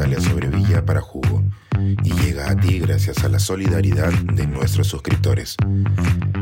[0.00, 1.44] Natalia Sobrevilla para Jugo
[1.78, 5.56] y llega a ti gracias a la solidaridad de nuestros suscriptores.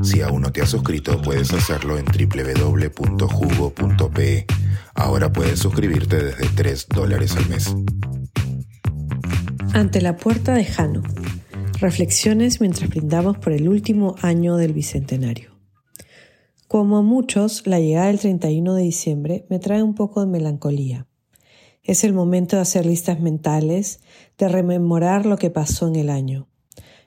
[0.01, 3.27] Si aún no te has suscrito, puedes hacerlo en www.jugo.pe.
[4.95, 7.75] Ahora puedes suscribirte desde 3 dólares al mes.
[9.73, 11.03] Ante la puerta de Jano.
[11.81, 15.51] Reflexiones mientras brindamos por el último año del Bicentenario.
[16.69, 21.09] Como a muchos, la llegada del 31 de diciembre me trae un poco de melancolía.
[21.89, 24.01] Es el momento de hacer listas mentales,
[24.37, 26.47] de rememorar lo que pasó en el año.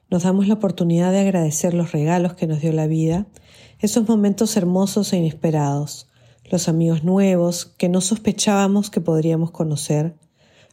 [0.09, 3.27] Nos damos la oportunidad de agradecer los regalos que nos dio la vida,
[3.77, 6.09] esos momentos hermosos e inesperados,
[6.49, 10.15] los amigos nuevos que no sospechábamos que podríamos conocer,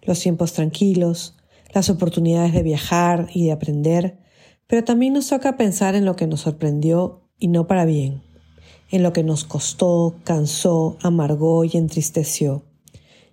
[0.00, 1.36] los tiempos tranquilos,
[1.74, 4.18] las oportunidades de viajar y de aprender,
[4.66, 8.22] pero también nos toca pensar en lo que nos sorprendió y no para bien,
[8.90, 12.67] en lo que nos costó, cansó, amargó y entristeció.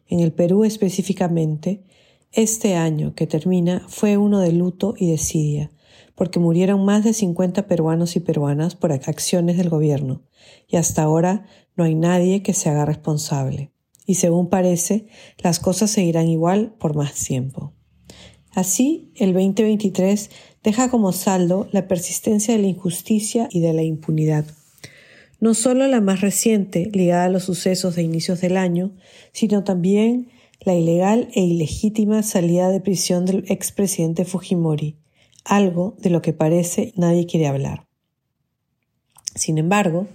[0.08, 1.84] En el Perú específicamente,
[2.32, 5.72] este año que termina fue uno de luto y desidia,
[6.16, 10.22] porque murieron más de 50 peruanos y peruanas por acciones del gobierno,
[10.68, 11.46] y hasta ahora
[11.76, 13.72] no hay nadie que se haga responsable.
[14.06, 15.08] Y según parece,
[15.40, 17.74] las cosas seguirán igual por más tiempo.
[18.52, 20.30] Así, el 2023
[20.64, 24.46] deja como saldo la persistencia de la injusticia y de la impunidad.
[25.46, 28.96] No solo la más reciente, ligada a los sucesos de inicios del año,
[29.32, 34.98] sino también la ilegal e ilegítima salida de prisión del expresidente Fujimori,
[35.44, 37.86] algo de lo que parece nadie quiere hablar.
[39.36, 40.08] Sin embargo,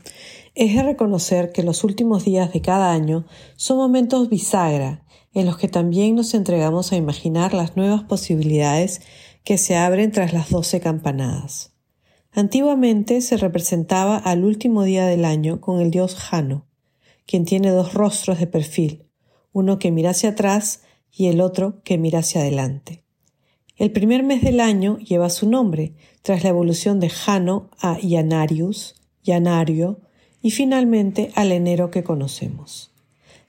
[0.56, 5.58] es de reconocer que los últimos días de cada año son momentos bisagra en los
[5.58, 9.00] que también nos entregamos a imaginar las nuevas posibilidades
[9.44, 11.69] que se abren tras las doce campanadas.
[12.32, 16.66] Antiguamente se representaba al último día del año con el dios Jano,
[17.26, 19.04] quien tiene dos rostros de perfil,
[19.52, 23.02] uno que mira hacia atrás y el otro que mira hacia adelante.
[23.76, 28.94] El primer mes del año lleva su nombre, tras la evolución de Jano a Yanarius,
[29.24, 30.00] Yanario,
[30.42, 32.89] y finalmente al enero que conocemos.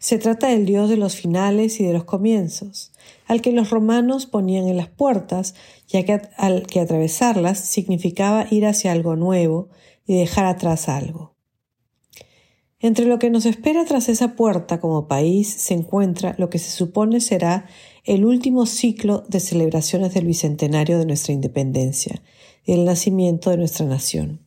[0.02, 2.92] Se trata del Dios de los finales y de los comienzos,
[3.28, 5.54] al que los romanos ponían en las puertas,
[5.88, 9.70] ya que al que atravesarlas significaba ir hacia algo nuevo
[10.08, 11.36] y dejar atrás algo.
[12.80, 16.72] Entre lo que nos espera tras esa puerta como país se encuentra lo que se
[16.72, 17.68] supone será
[18.04, 22.24] el último ciclo de celebraciones del bicentenario de nuestra independencia
[22.66, 24.40] y el nacimiento de nuestra nación.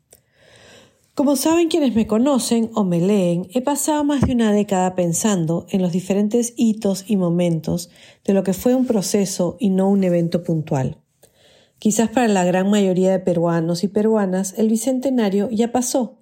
[1.14, 5.64] Como saben quienes me conocen o me leen, he pasado más de una década pensando
[5.70, 7.88] en los diferentes hitos y momentos
[8.24, 11.00] de lo que fue un proceso y no un evento puntual.
[11.78, 16.18] Quizás para la gran mayoría de peruanos y peruanas el bicentenario ya pasó.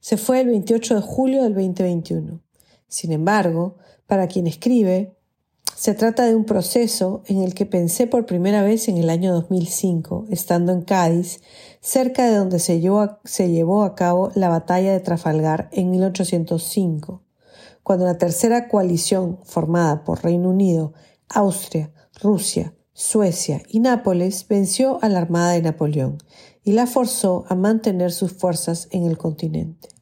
[0.00, 2.42] Se fue el 28 de julio del 2021.
[2.88, 5.15] Sin embargo, para quien escribe,
[5.74, 9.32] se trata de un proceso en el que pensé por primera vez en el año
[9.32, 11.40] 2005, estando en Cádiz,
[11.80, 17.22] cerca de donde se llevó, a, cabo la batalla de Trafalgar en 1805,
[17.82, 20.92] cuando la tercera coalición formada por Reino Unido,
[21.28, 26.18] Austria, Rusia, Suecia y Nápoles venció a la Armada de Napoleón
[26.64, 29.95] y la forzó a mantener sus fuerzas en el continente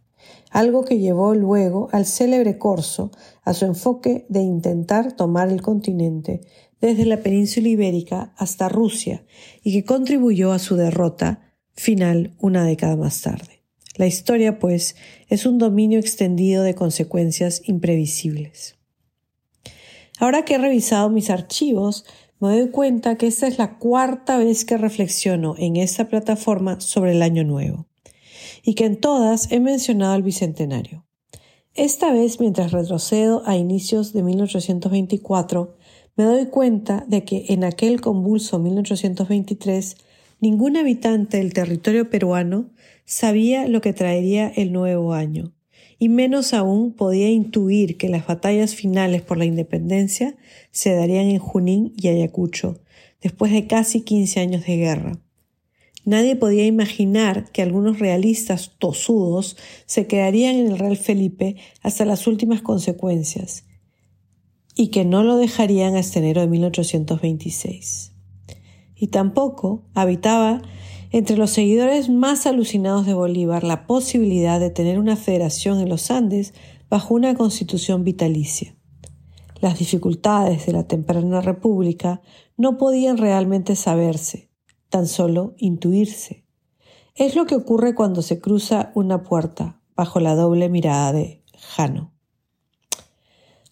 [0.50, 3.10] algo que llevó luego al célebre corso
[3.42, 6.42] a su enfoque de intentar tomar el continente
[6.80, 9.24] desde la península ibérica hasta Rusia
[9.62, 13.64] y que contribuyó a su derrota final una década más tarde.
[13.96, 14.96] La historia, pues,
[15.28, 18.76] es un dominio extendido de consecuencias imprevisibles.
[20.18, 22.04] Ahora que he revisado mis archivos,
[22.38, 27.12] me doy cuenta que esta es la cuarta vez que reflexiono en esta plataforma sobre
[27.12, 27.86] el año nuevo
[28.64, 31.04] y que en todas he mencionado el Bicentenario.
[31.74, 35.76] Esta vez, mientras retrocedo a inicios de 1824,
[36.16, 39.96] me doy cuenta de que en aquel convulso 1823
[40.40, 42.70] ningún habitante del territorio peruano
[43.04, 45.52] sabía lo que traería el nuevo año,
[45.98, 50.36] y menos aún podía intuir que las batallas finales por la independencia
[50.70, 52.80] se darían en Junín y Ayacucho,
[53.20, 55.23] después de casi 15 años de guerra.
[56.04, 59.56] Nadie podía imaginar que algunos realistas tosudos
[59.86, 63.64] se quedarían en el Real Felipe hasta las últimas consecuencias
[64.74, 68.12] y que no lo dejarían hasta enero de 1826.
[68.96, 70.62] Y tampoco habitaba
[71.10, 76.10] entre los seguidores más alucinados de Bolívar la posibilidad de tener una federación en los
[76.10, 76.54] Andes
[76.90, 78.74] bajo una constitución vitalicia.
[79.60, 82.20] Las dificultades de la temprana república
[82.56, 84.43] no podían realmente saberse,
[84.94, 86.44] tan solo intuirse.
[87.16, 92.12] Es lo que ocurre cuando se cruza una puerta bajo la doble mirada de Jano.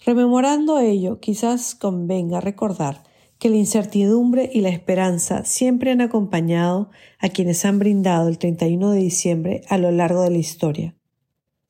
[0.04, 3.04] Rememorando ello, quizás convenga recordar
[3.38, 6.90] que la incertidumbre y la esperanza siempre han acompañado
[7.20, 10.96] a quienes han brindado el 31 de diciembre a lo largo de la historia.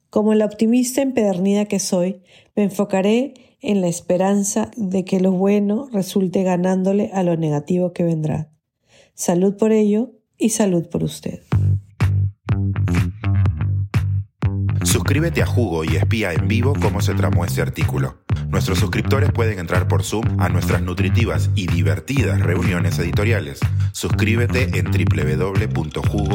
[0.09, 2.23] Como la optimista empedernida que soy,
[2.57, 8.05] me enfocaré en la esperanza de que lo bueno resulte ganándole a lo negativo que
[8.05, 8.49] vendrá.
[9.15, 11.43] Salud por ello y salud por usted.
[14.85, 18.19] Suscríbete a Jugo y espía en vivo cómo se tramó este artículo.
[18.49, 23.61] Nuestros suscriptores pueden entrar por Zoom a nuestras nutritivas y divertidas reuniones editoriales.
[23.93, 26.29] Suscríbete en www.jugo.pe.